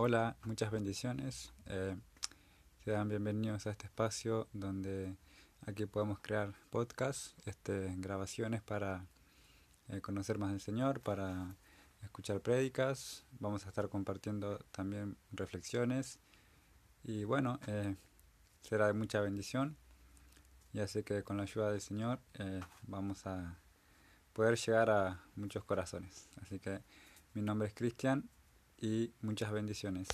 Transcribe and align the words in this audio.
Hola, 0.00 0.36
muchas 0.44 0.70
bendiciones. 0.70 1.52
Eh, 1.66 1.96
sean 2.84 3.08
bienvenidos 3.08 3.66
a 3.66 3.72
este 3.72 3.86
espacio 3.86 4.46
donde 4.52 5.16
aquí 5.66 5.86
podemos 5.86 6.20
crear 6.20 6.54
podcasts, 6.70 7.34
este, 7.46 7.96
grabaciones 7.96 8.62
para 8.62 9.08
eh, 9.88 10.00
conocer 10.00 10.38
más 10.38 10.52
del 10.52 10.60
Señor, 10.60 11.00
para 11.00 11.56
escuchar 12.04 12.40
prédicas. 12.42 13.26
Vamos 13.40 13.66
a 13.66 13.70
estar 13.70 13.88
compartiendo 13.88 14.60
también 14.70 15.16
reflexiones 15.32 16.20
y 17.02 17.24
bueno, 17.24 17.58
eh, 17.66 17.96
será 18.62 18.86
de 18.86 18.92
mucha 18.92 19.20
bendición. 19.20 19.76
Ya 20.74 20.86
sé 20.86 21.02
que 21.02 21.24
con 21.24 21.38
la 21.38 21.42
ayuda 21.42 21.72
del 21.72 21.80
Señor 21.80 22.20
eh, 22.34 22.60
vamos 22.82 23.26
a 23.26 23.58
poder 24.32 24.56
llegar 24.58 24.90
a 24.90 25.24
muchos 25.34 25.64
corazones. 25.64 26.28
Así 26.40 26.60
que 26.60 26.84
mi 27.34 27.42
nombre 27.42 27.66
es 27.66 27.74
Cristian 27.74 28.30
y 28.80 29.10
muchas 29.22 29.52
bendiciones. 29.52 30.08